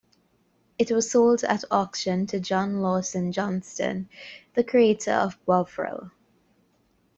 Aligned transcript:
It 0.79 0.89
was 0.89 1.11
sold 1.11 1.43
at 1.43 1.63
auction 1.69 2.25
to 2.25 2.39
John 2.39 2.81
Lawson 2.81 3.31
Johnston, 3.31 4.09
the 4.55 4.63
creator 4.63 5.11
of 5.11 5.37
Bovril. 5.45 6.09